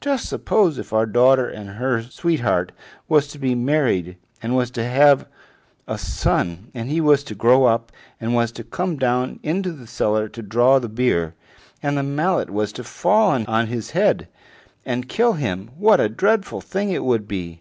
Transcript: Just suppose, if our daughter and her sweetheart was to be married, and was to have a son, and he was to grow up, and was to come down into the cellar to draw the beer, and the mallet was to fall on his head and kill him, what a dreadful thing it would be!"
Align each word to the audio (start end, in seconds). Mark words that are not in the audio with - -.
Just 0.00 0.30
suppose, 0.30 0.78
if 0.78 0.94
our 0.94 1.04
daughter 1.04 1.46
and 1.46 1.68
her 1.76 2.00
sweetheart 2.02 2.72
was 3.06 3.28
to 3.28 3.38
be 3.38 3.54
married, 3.54 4.16
and 4.42 4.56
was 4.56 4.70
to 4.70 4.82
have 4.82 5.26
a 5.86 5.98
son, 5.98 6.68
and 6.72 6.88
he 6.88 7.02
was 7.02 7.22
to 7.24 7.34
grow 7.34 7.66
up, 7.66 7.92
and 8.18 8.34
was 8.34 8.50
to 8.52 8.64
come 8.64 8.96
down 8.96 9.40
into 9.42 9.72
the 9.72 9.86
cellar 9.86 10.26
to 10.26 10.40
draw 10.40 10.78
the 10.78 10.88
beer, 10.88 11.34
and 11.82 11.98
the 11.98 12.02
mallet 12.02 12.48
was 12.48 12.72
to 12.72 12.82
fall 12.82 13.44
on 13.46 13.66
his 13.66 13.90
head 13.90 14.26
and 14.86 15.06
kill 15.06 15.34
him, 15.34 15.68
what 15.76 16.00
a 16.00 16.08
dreadful 16.08 16.62
thing 16.62 16.88
it 16.88 17.04
would 17.04 17.28
be!" 17.28 17.60